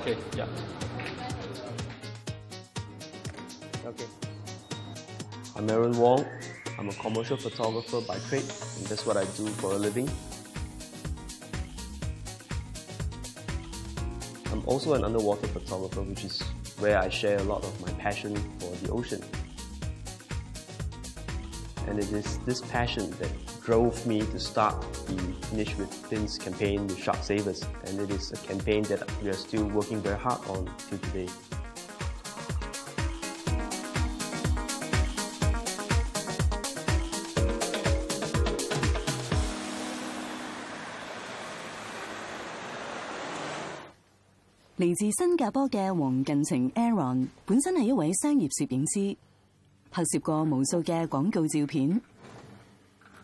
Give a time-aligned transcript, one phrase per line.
[0.00, 0.46] Okay, yeah.
[3.84, 4.06] Okay.
[5.54, 6.24] I'm Aaron Wong.
[6.78, 10.08] I'm a commercial photographer by trade, and that's what I do for a living.
[14.50, 16.40] I'm also an underwater photographer, which is
[16.78, 19.22] where I share a lot of my passion for the ocean.
[21.88, 23.30] And it is this passion that
[23.69, 24.75] drove me to start
[25.07, 27.63] the Finish with Fins campaign with Shark Savers.
[27.85, 31.29] And it is a campaign that we are still working very hard on till today.
[44.77, 49.15] 嚟自新加坡嘅黄近晴 Aaron 本身系一位商业摄影师，
[49.89, 52.01] 拍摄过无数嘅广告照片。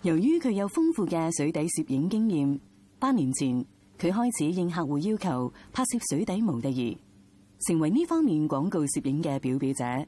[0.07, 2.61] 由於佢有豐富嘅水底攝影經驗，
[3.01, 3.65] 八年前
[3.99, 6.97] 佢開始應客户要求拍攝水底模特兒，
[7.67, 10.07] 成為呢方面廣告攝影嘅表表者。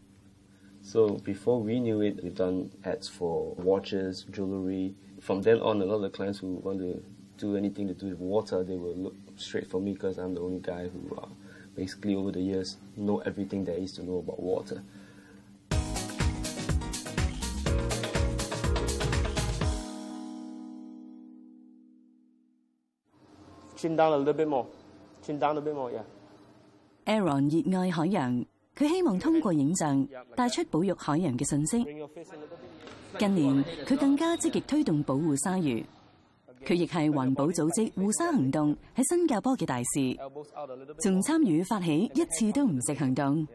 [0.82, 4.94] So before we knew it, we've done ads for watches, jewelry.
[5.20, 7.02] From then on, a lot of the clients who want to
[7.36, 10.40] do anything to do with water, they will look straight for me because I'm the
[10.40, 11.26] only guy who uh,
[11.74, 14.80] basically over the years know everything there is to know about water.
[23.80, 24.66] Chin down a little bit more.
[25.24, 26.02] Chin down a bit more, yeah.
[27.06, 28.44] Aaron 熱愛海洋，
[28.76, 31.84] 佢希望通過影像帶出保育海洋嘅信息。
[33.18, 35.84] 近年佢更加積極推動保護鯊魚，
[36.66, 40.16] 佢亦係環保組織護鯊行動喺新加坡嘅大使.
[41.00, 43.46] 仲參與發起一次都唔食行動。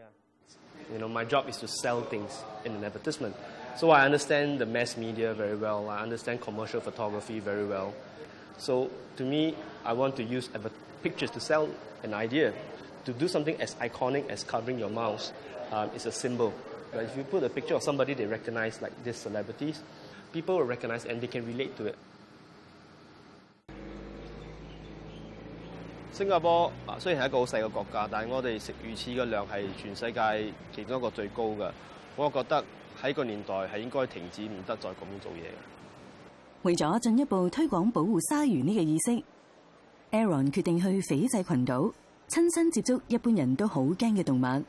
[0.92, 2.30] You know, my job is to sell things
[2.64, 3.32] in an advertisement.
[3.76, 5.88] So I understand the mass media very well.
[5.88, 7.92] I understand commercial photography very well.
[8.57, 9.55] So to me,
[9.85, 11.69] I want to use adver- pictures to sell
[12.03, 12.53] an idea.
[13.05, 15.31] To do something as iconic as covering your mouth
[15.71, 16.51] um, is a symbol.
[16.93, 19.81] But if you put a picture of somebody they recognize, like these celebrities,
[20.33, 21.95] people will recognize and they can relate to it.
[26.11, 31.71] 新加坡啊，虽然系一个好细嘅国家，但系我哋食鱼翅嘅量系全世界其中一个最高嘅。
[32.17, 32.61] 我觉得
[33.01, 35.55] 喺个年代系应该停止，唔得再咁样做嘢嘅。
[36.64, 39.22] 為咗進一步推廣保護鯊魚呢個意識
[40.12, 41.92] ，Aaron 決定去斐濟群島
[42.30, 44.64] 親身接觸一般人都好驚嘅動物。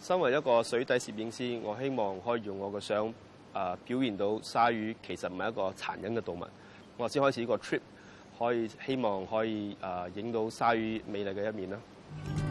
[0.00, 3.12] 身為一個水底攝影師，我希望可以用我嘅相
[3.52, 6.44] 啊表現到鯊魚其實唔係一個殘忍嘅動物。
[6.96, 7.80] 我先開始呢個 trip，
[8.38, 12.45] 可以希望可以啊影到鯊魚美麗嘅一面啦。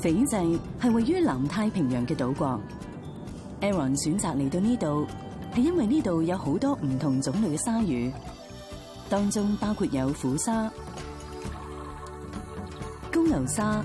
[0.00, 2.58] 斐濟係位於南太平洋嘅島國
[3.60, 5.06] ，Aaron 選擇嚟到呢度
[5.54, 8.12] 係因為呢度有好多唔同種類嘅鯊魚，
[9.10, 10.70] 當中包括有虎鯊、
[13.12, 13.82] 公牛鯊、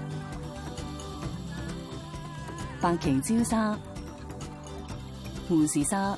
[2.79, 3.77] 白旗礁鯊、
[5.49, 6.15] 護士鯊、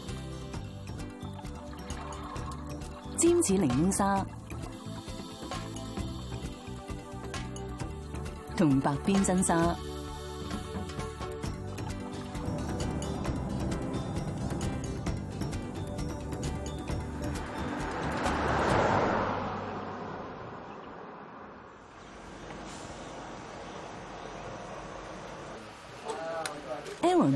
[3.18, 4.24] 尖齒檸檬鯊
[8.56, 9.87] 同白邊真鯊。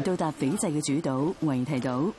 [0.03, 2.11] 到達斐濟嘅主島維提島，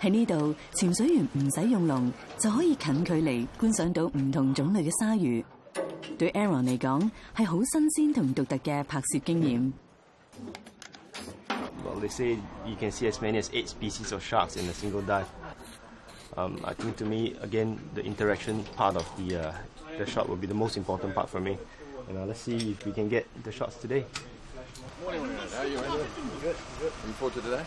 [0.00, 5.44] 喺呢度潛水員唔使用籠就可以近距離觀賞到唔同種類嘅鯊魚。
[6.18, 9.72] 對 Aaron 嚟講係好新鮮同獨特嘅拍攝經驗。
[11.84, 15.02] Well, they say you can see as many as eight species of sharks in a single
[15.02, 15.26] dive.
[16.36, 19.52] Um, I think to me, again, the interaction part of the uh,
[19.98, 21.56] the shot will be the most important part for me.
[22.08, 24.04] And uh, let's see if we can get the shots today.
[26.42, 26.80] Morning, how are you?
[26.80, 26.92] Good, good.
[27.00, 27.64] Looking forward to today?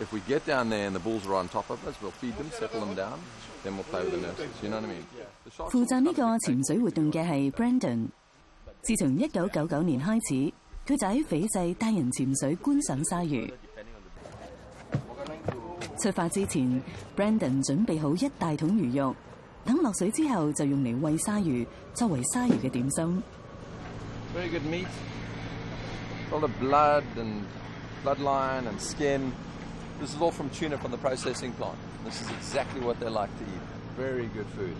[0.00, 2.36] If we get down there and the bulls are on top of us, we'll feed
[2.36, 3.18] them, settle them down,
[3.64, 4.48] then we'll play with the nurses.
[4.62, 5.04] You know what I mean?
[5.44, 8.08] The sharks 負責呢個潛水活動嘅係 Brandon。
[8.82, 10.52] 自從一九九九年開始，
[10.86, 13.52] 佢就喺斐濟帶人潛水觀賞鯊魚。
[16.00, 16.80] 出發之前
[17.16, 19.16] ，Brandon 準備好一大桶魚肉，
[19.64, 23.22] 等落水之後就用嚟餵鯊魚，作為鯊魚嘅點心。
[24.36, 24.86] Very good meat.
[26.32, 27.46] all the blood and
[28.04, 29.32] bloodline and skin.
[30.00, 31.78] This is all from tuna from the processing plant.
[32.04, 33.60] This is exactly what they like to eat.
[33.96, 34.76] Very good food.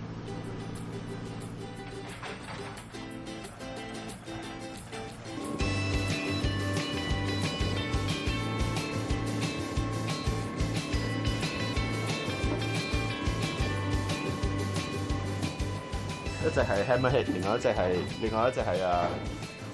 [18.81, 19.09] Uh,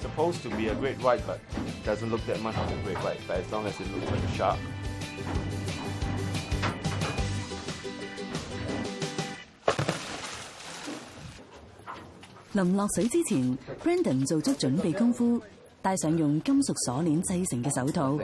[0.00, 1.40] supposed to be a great white，but
[1.85, 4.23] doesn't look that much of a great white but as long as it looks like
[4.23, 4.59] a shark。
[12.55, 15.41] 临落水之前，Brandon 做足准备功夫，
[15.83, 18.19] 戴上用金属锁链制成嘅手套。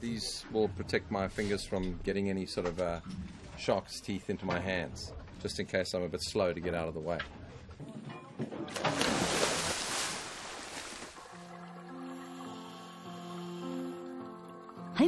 [0.00, 3.00] These will protect my fingers from getting any sort of uh,
[3.58, 5.10] shark's teeth into my hands,
[5.42, 7.18] just in case I'm a bit slow to get out of the way.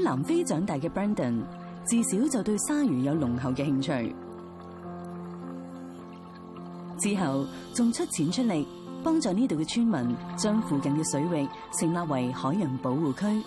[0.04, 1.42] 南非長大嘅 Brandon，
[1.86, 4.16] 自小就對鯊魚有濃厚嘅興趣。
[7.00, 8.68] 之後仲出錢出力，
[9.04, 11.48] 幫助呢度嘅村民將附近嘅水域
[11.80, 13.44] 成立為海洋保護區，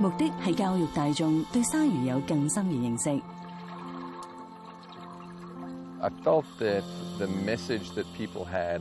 [0.00, 3.20] 目的係教育大眾對鯊魚有更深嘅認識。
[6.00, 6.82] I felt that
[7.18, 8.80] the message that people had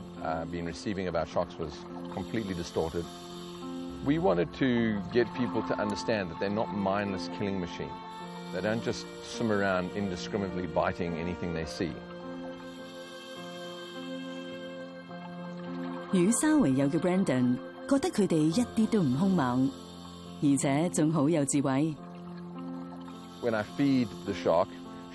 [0.52, 1.72] been receiving about sharks was
[2.14, 3.06] completely distorted.
[4.06, 7.90] We wanted to get people to understand that they're not mindless killing machines.
[8.54, 11.94] They don't just swim around indiscriminately biting anything they see.
[16.12, 17.58] 與鯊為友嘅 Brandon
[17.90, 19.72] 覺得佢哋一啲都唔兇猛，
[20.44, 21.96] 而且仲好有智慧。
[23.42, 24.68] When I feed the shark,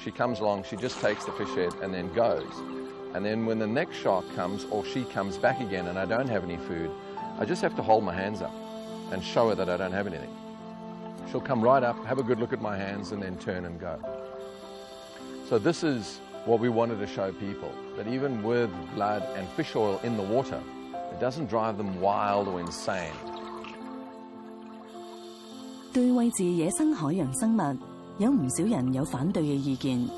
[0.03, 2.53] she comes along, she just takes the fish head and then goes.
[3.15, 6.29] And then when the next shark comes or she comes back again and I don't
[6.29, 6.91] have any food,
[7.39, 8.53] I just have to hold my hands up
[9.12, 10.30] and show her that I don't have anything.
[11.32, 13.80] She'll come right up, have a good look at my hands, and then turn and
[13.80, 13.98] go.
[15.50, 19.76] So this is what we wanted to show people, that even with blood and fish
[19.76, 20.60] oil in the water,
[21.12, 23.14] it doesn't drive them wild or insane.
[25.94, 27.78] 对喂饲野生海洋生物，
[28.18, 30.10] 有唔少人有反对嘅意见，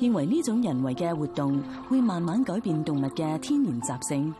[0.00, 4.34] 认为呢种人为嘅活动会慢慢改变动物嘅天然习性。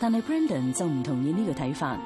[0.00, 1.96] 但系 Brandon 就唔同意呢个睇法。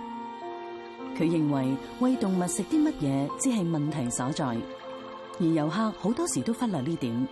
[1.19, 4.45] 佢认为喂动物食啲乜嘢只系问题所在，
[5.41, 7.29] 而游客好多时都忽略呢点。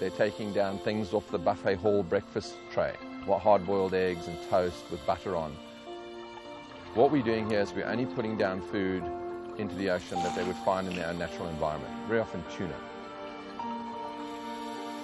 [0.00, 2.94] They're taking down things off the buffet hall breakfast tray,
[3.24, 5.52] what hard-boiled eggs and toast with butter on.
[6.94, 9.04] What we're doing here is we're only putting down food
[9.58, 12.74] into the ocean that they would find in their own natural environment, very often tuna.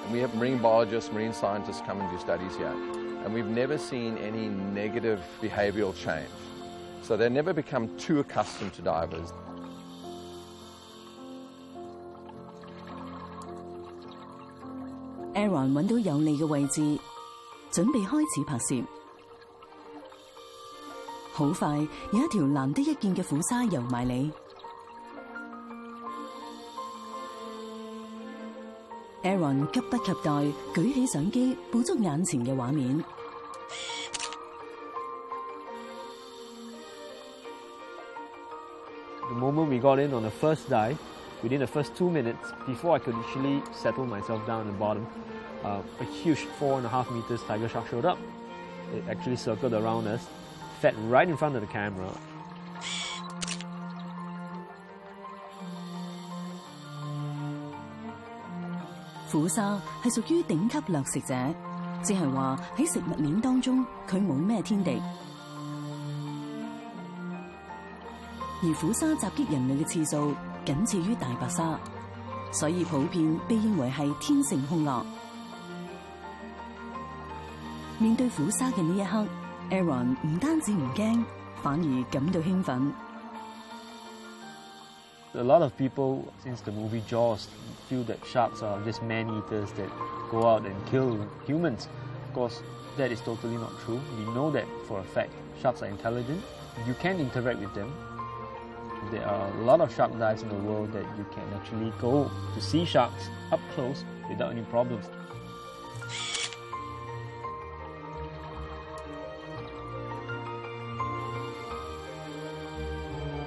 [0.04, 2.74] And we have marine biologists, marine scientists come and do studies here,
[3.24, 6.28] and we've never seen any negative behavioral change.
[7.03, 9.29] So they never become too accustomed to divers.
[15.35, 16.97] Aaron 揾到有利嘅位置，
[17.71, 18.85] 準備開始拍攝。
[21.33, 21.77] 好快
[22.13, 24.31] 有一條難得一見嘅虎鯊游埋嚟。
[29.23, 30.31] Aaron 急不及待
[30.73, 33.03] 舉起相機捕捉眼前嘅畫面。
[39.32, 40.98] The moment we got in on the first dive,
[41.42, 45.06] within the first two minutes, before I could actually settle myself down at the bottom,
[45.64, 48.18] uh, a huge four and a half meters tiger shark showed up.
[48.94, 50.26] It actually circled around us,
[50.80, 52.10] fed right in front of the camera.
[59.30, 61.34] 虎鲨系属于顶级掠食者，
[62.02, 65.02] 即系话喺食物链当中佢冇咩天敌。
[68.65, 71.77] 而虎鯊襲擊人类嘅次数仅次于大白鲨，
[72.53, 75.05] 所以普遍被认为系天性凶恶。
[77.99, 79.27] 面对虎鲨嘅呢一刻
[79.69, 81.25] ，Aaron 唔单止唔惊，
[81.61, 82.93] 反而感到兴奋。
[85.35, 87.47] A lot of people, since the movie Jaws,
[87.89, 89.89] feel that sharks are just man-eaters that
[90.31, 91.87] go out and kill humans.
[92.29, 92.61] Of course,
[92.97, 93.99] that is totally not true.
[94.17, 95.31] We know that for a fact.
[95.61, 96.39] Sharks are intelligent.
[96.87, 97.91] You can interact with them.
[99.10, 102.30] There are a lot of shark dives in the world that you can actually go
[102.54, 105.06] to see sharks up close without any problems.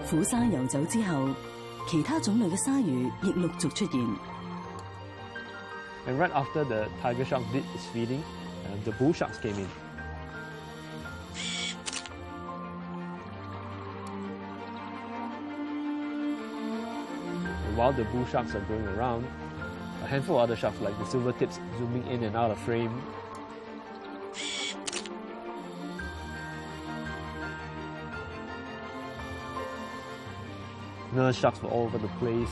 [0.09, 1.29] 虎鲨游走之后，
[1.87, 4.01] 其他种类嘅鲨鱼亦陆续出现。
[6.07, 8.21] And right after the tiger shark did its feeding,
[8.65, 9.67] uh, the bull sharks came in.
[17.76, 19.26] While the bull sharks are going around,
[20.02, 23.02] a handful of other sharks, like the silver tips, zooming in and out of frame.
[31.12, 32.48] Nurse sharks were all over the place.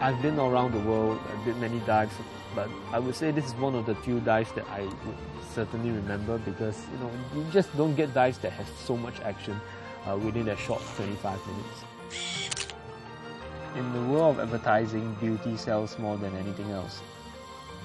[0.00, 2.14] I've been around the world, I did many dives,
[2.54, 5.16] but I would say this is one of the few dives that I would
[5.54, 9.58] certainly remember because you know you just don't get dives that have so much action
[10.08, 11.84] uh, within a short 25 minutes.
[13.76, 17.00] In the world of advertising, beauty sells more than anything else,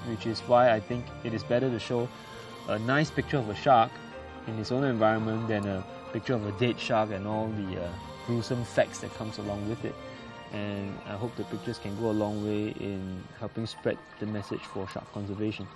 [0.08, 2.08] which is why I think it is better to show
[2.68, 3.90] a nice picture of a shark
[4.46, 7.88] in its own environment than a picture of a dead shark and all the uh,
[8.26, 9.94] gruesome facts that comes along with it.
[10.52, 14.60] And I hope the pictures can go a long way in helping spread the message
[14.60, 15.66] for shark conservation.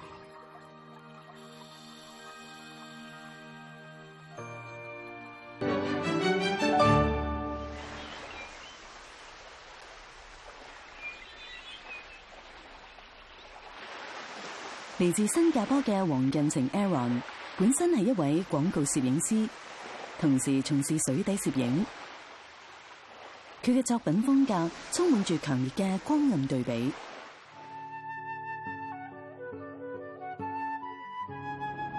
[15.06, 17.22] 嚟自新加坡嘅黃近晴 Aaron，
[17.56, 19.48] 本身系一位广告摄影师，
[20.20, 21.86] 同时从事水底摄影。
[23.62, 26.92] 佢嘅作品风格充满住强烈嘅光暗对比。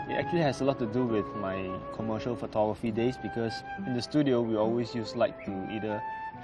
[0.10, 1.56] It actually has a lot to do with my
[1.96, 3.54] commercial photography days because
[3.88, 6.02] in the studio we always use light to either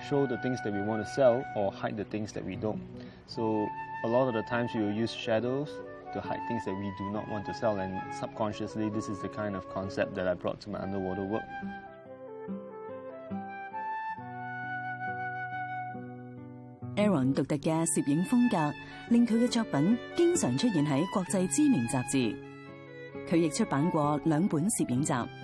[0.09, 2.79] show the things that we want to sell or hide the things that we don't.
[3.27, 3.67] So
[4.05, 5.67] a lot of the times we will use shadows
[6.12, 9.28] to hide things that we do not want to sell and subconsciously this is the
[9.28, 11.44] kind of concept that I brought to my underwater work.
[16.96, 18.74] Aaron 独特嘅摄影风格
[19.10, 22.34] 令佢嘅作品经常出现喺国际知名杂志。
[23.28, 25.41] 佢亦出版过两本摄影集。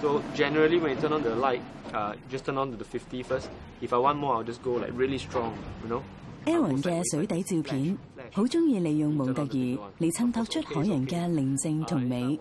[0.00, 1.62] So generally, when you turn on the light,
[1.94, 3.48] uh, just turn on to the 50 first.
[3.80, 6.02] If I want more, I'll just go like really strong, you know.
[6.46, 7.98] Aaron 嘅水底照片
[8.32, 12.38] 好中意利用模特儿嚟衬托出海洋嘅宁静同美，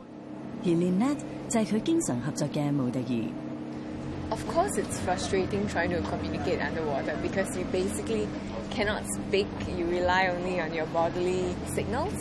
[0.63, 1.17] 而 Lynette
[1.49, 3.29] 就系佢经常合作嘅模特儿。
[4.29, 8.27] Of course, it's frustrating trying to communicate underwater because you basically
[8.71, 9.47] cannot speak.
[9.77, 12.13] You rely only on your bodily signals.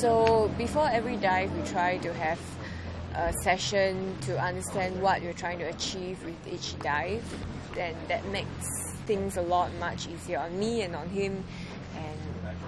[0.00, 2.38] So before every dive, we try to have
[3.14, 7.24] a session to understand what you're trying to achieve with each dive.
[7.78, 8.66] And that makes
[9.06, 11.44] things a lot much easier on me and on him.
[11.96, 12.18] And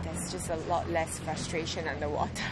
[0.03, 2.45] there's just a lot less frustration underwater.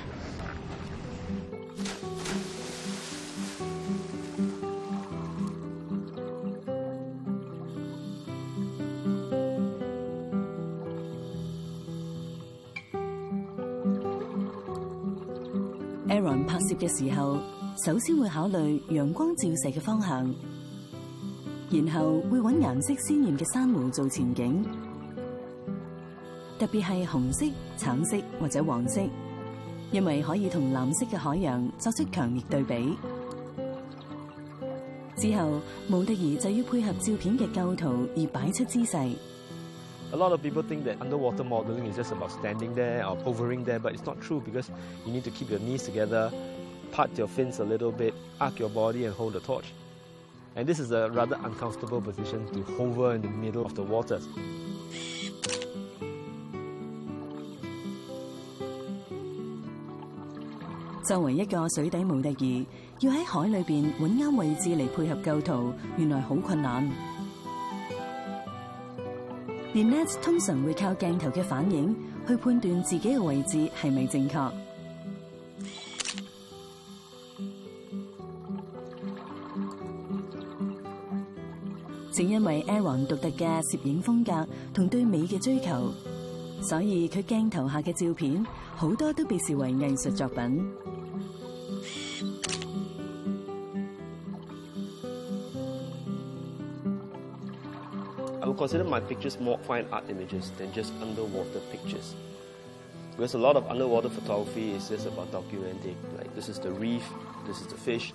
[16.11, 17.39] Aaron 拍摄嘅时候，
[17.82, 20.34] 首先会考虑阳光照射嘅方向，
[21.72, 24.64] 然后会揾颜色鲜艳嘅珊瑚做前景，
[26.60, 29.02] 特别系红色、橙色或者黄色，
[29.92, 32.96] 因为可以同蓝色嘅海洋作出强烈对比。
[35.18, 38.98] 之后，模特儿就要配合照片嘅构图而摆出姿势。
[38.98, 43.80] A lot of people think that underwater modeling is just about standing there or hovering there,
[43.80, 44.68] but it's not true because
[45.08, 46.32] you need to keep your knees together,
[46.94, 49.66] part your fins a little bit, arc your body, and hold the torch.
[50.56, 54.24] And this is a rather uncomfortable position to hover in the middle of the waters.
[61.04, 62.66] 作為一個水底模特兒，
[63.02, 66.90] 要喺海裏邊揾啱位置嚟配合構圖，原來好困難。
[69.74, 71.96] Lynette 通常會靠鏡頭嘅反應
[72.28, 74.52] 去判斷自己嘅位置係咪正確。
[82.14, 85.92] 正因為 Aaron 獨特嘅攝影風格同對美嘅追求，
[86.62, 90.64] 所以佢鏡頭下嘅照片好多都被視為藝術作品。
[98.40, 102.14] I would consider my pictures more fine art images than just underwater pictures.
[103.18, 107.04] Because a lot of underwater photography is just about documenting, like this is the reef,
[107.48, 108.14] this is the fish.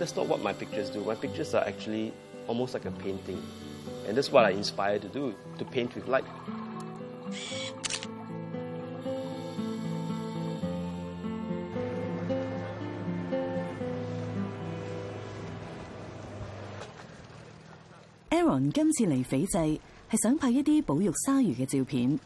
[0.00, 1.04] That's not what my pictures do.
[1.04, 2.14] My pictures are actually
[2.48, 3.42] almost like a painting.
[4.08, 6.24] And that's what I inspire to do, to paint with light.
[18.30, 19.78] Aaron 今次嚟斐濟
[20.10, 22.18] 係想拍一啲保育鲨鱼嘅照片。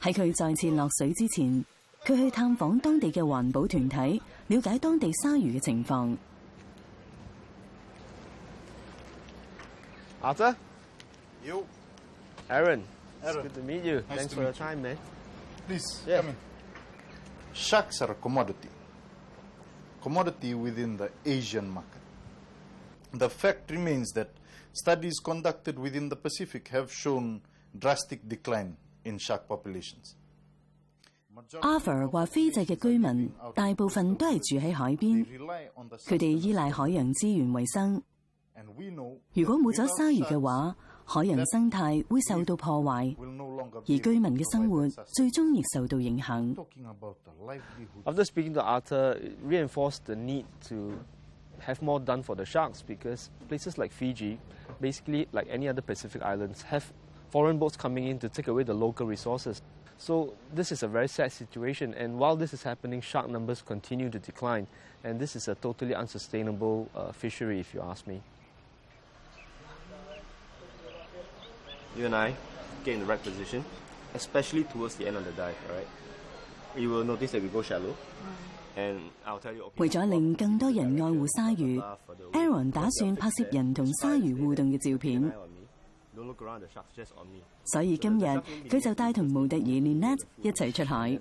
[0.00, 1.64] 喺佢再次落水之前，
[2.04, 4.20] 佢去探访当地嘅环保团体，
[4.51, 6.17] 了解当地鲨鱼嘅情况。
[10.21, 10.55] Arthur?
[11.45, 11.65] You,
[12.49, 12.83] Aaron.
[13.21, 13.41] It's Aaron.
[13.43, 13.95] good to meet you.
[14.09, 14.65] Nice Thanks to for your meet you.
[14.65, 14.97] time, man.
[15.67, 16.17] please Yeah.
[16.21, 16.35] come in.
[17.53, 18.69] Sharks are a commodity.
[20.01, 21.99] commodity within the Asian market.
[23.11, 24.29] The fact remains that
[24.71, 27.41] studies conducted within the Pacific have shown
[27.77, 30.15] drastic decline in shark populations.
[31.62, 35.24] Arthur 話：非洲嘅居民大部分都係住喺海邊，
[36.06, 38.02] 佢哋依賴海洋資源為生。
[39.34, 46.54] 如果冇咗鯊魚嘅話，海洋生態會受到破壞，而居民嘅生活最終亦受到影響。
[48.04, 50.92] After speaking to Arthur, reinforced the need to
[51.66, 54.38] have more done for the sharks because places like Fiji,
[54.80, 56.84] basically like any other Pacific islands, have
[57.31, 59.61] foreign boats coming in to take away the local resources.
[59.97, 64.09] So this is a very sad situation, and while this is happening, shark numbers continue
[64.11, 64.67] to decline,
[65.03, 68.21] and this is a totally unsustainable uh, fishery, if you ask me.
[71.97, 72.35] You and I
[72.83, 73.65] get in the right position,
[74.13, 75.87] especially towards the end of the dive, alright?
[76.75, 77.95] You will notice that we go shallow.
[78.75, 81.97] And I'll tell you, okay, 为咗令更多人爱护鲨鱼，
[82.33, 85.33] Aaron 打算拍摄人同鲨鱼互动嘅照片，
[87.64, 88.24] 所以今日
[88.68, 91.18] 佢就帶同無敵儿連 net 一齊出海。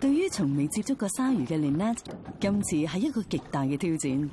[0.00, 1.98] 對於從未接觸過鯊魚嘅連 net，
[2.38, 4.28] 今次係一個極大嘅挑戰。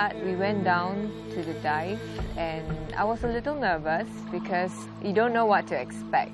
[0.00, 2.00] start, we went down to the dive,
[2.36, 2.64] and
[2.96, 6.32] I was a little nervous because you don't know what to expect.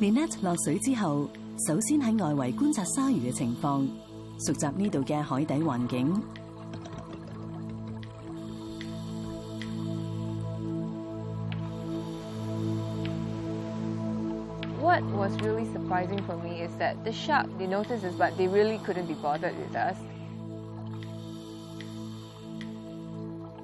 [0.00, 1.28] Lynette 落水之后，
[1.66, 3.88] 首先喺外围观察鲨鱼嘅情况，
[4.38, 6.22] 熟习呢度嘅海底环境。
[14.80, 18.46] What was really surprising for me is that the shark, they noticed us, but they
[18.46, 19.96] really couldn't be bothered with us.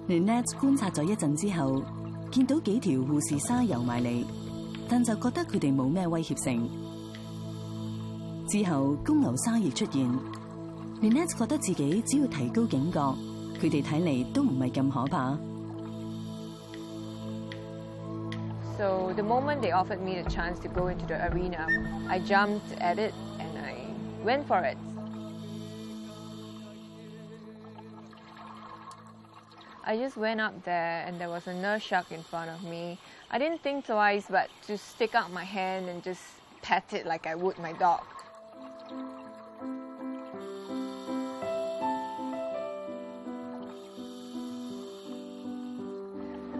[0.07, 1.81] Lynette 觀察咗一陣之後，
[2.31, 4.25] 見到幾條護士鯊游埋嚟，
[4.89, 6.69] 但就覺得佢哋冇咩威脅性。
[8.49, 10.11] 之後公牛鯊亦出現
[11.01, 12.99] ，Lynette 覺得自己只要提高警覺，
[13.61, 15.37] 佢哋睇嚟都唔係咁可怕。
[18.77, 21.65] So the moment they offered me the chance to go into the arena,
[22.09, 23.75] I jumped at it and I
[24.25, 24.75] went for it.
[29.85, 32.97] I just went up there and there was a nurse shark in front of me.
[33.29, 36.21] I didn't think twice but to stick out my hand and just
[36.61, 38.05] pet it like I would my dog.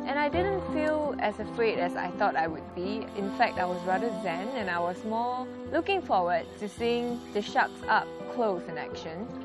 [0.05, 3.07] And I didn't feel as afraid as I thought I would be.
[3.15, 7.41] In fact, I was rather zen and I was more looking forward to seeing the
[7.41, 8.05] sharks up
[8.35, 9.42] close in action.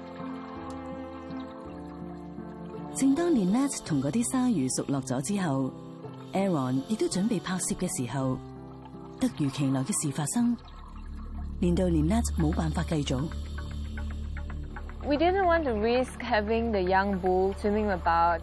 [2.98, 5.70] 正當 Lynette 同嗰啲鯊魚熟落咗之後
[6.32, 8.36] ，Aaron 亦都準備拍攝嘅時候，
[9.20, 10.56] 突如其來嘅事發生，
[11.60, 13.22] 令到 Lynette 冇辦法繼續。
[15.06, 18.40] We didn't want to risk having the young bull swimming about.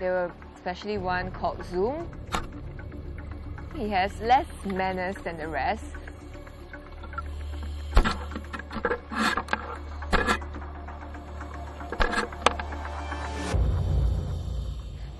[0.00, 2.06] There were especially one called Zoom.
[3.76, 5.84] He has less manners than the rest.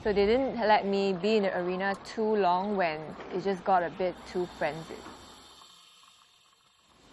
[0.08, 3.00] So they didn't let me be in the arena too long when
[3.34, 4.98] it just got a bit too frenzied.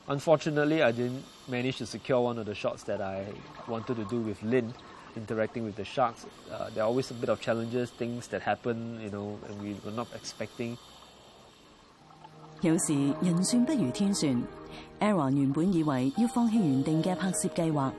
[0.08, 3.26] Unfortunately, I didn't manage to secure one of the shots that I
[3.68, 4.74] wanted to do with Lynn,
[5.16, 6.26] interacting with the sharks.
[6.50, 9.76] Uh, there are always a bit of challenges, things that happen, you know, and we
[9.84, 10.76] were not expecting.
[12.62, 14.42] 有时人算不如天算，
[14.98, 17.92] Aaron 原本以为要放弃原定嘅拍摄计划，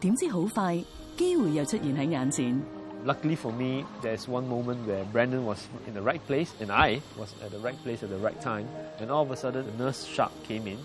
[0.00, 0.84] 点知好快
[1.16, 2.62] 机会又出现喺眼前。
[3.04, 7.00] Luckily for me, there's one moment where Brandon was in the right place and I
[7.16, 8.66] was at the right place at the right time.
[9.00, 10.78] And all of a sudden, the nurse shark came in.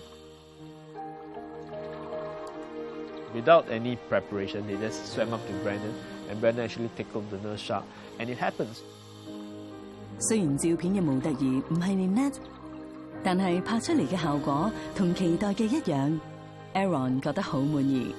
[3.34, 5.92] Without any preparation, they just swam up to Brandon,
[6.30, 7.84] and Brandon actually tickled the nurse shark.
[8.20, 8.80] And it happens.
[10.20, 12.36] 虽然照片嘅模特儿唔系 Lynette，
[13.24, 16.20] 但系拍出嚟嘅效果同期待嘅一样，
[16.74, 18.14] Aaron 觉得好满意。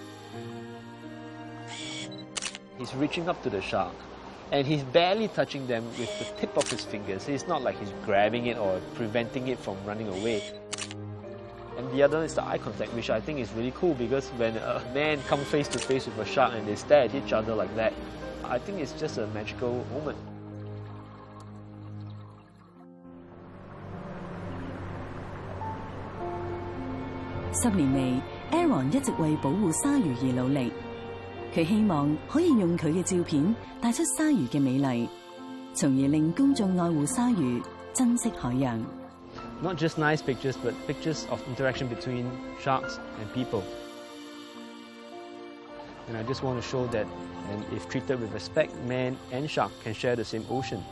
[2.79, 3.93] He's reaching up to the shark,
[4.51, 7.27] and he's barely touching them with the tip of his fingers.
[7.29, 10.43] It's not like he's grabbing it or preventing it from running away.
[11.77, 14.55] And the other is the eye contact, which I think is really cool because when
[14.57, 17.53] a man comes face to face with a shark and they stare at each other
[17.55, 17.93] like that,
[18.43, 20.17] I think it's just a magical moment.
[27.53, 30.71] 十年嚟，Aaron 一直为保护鲨鱼而努力。
[31.54, 35.08] 佢希望可以用佢嘅照片帶出鯊魚嘅美麗，
[35.74, 38.80] 從而令公眾愛護鯊魚，珍惜海洋。
[39.62, 42.26] Not just nice pictures, but pictures of interaction between
[42.62, 43.62] sharks and people.
[46.08, 47.06] And I just want to show that,
[47.50, 50.82] and if treated with respect, man and shark can share the same ocean.